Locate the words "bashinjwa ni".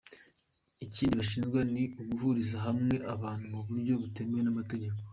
1.19-1.83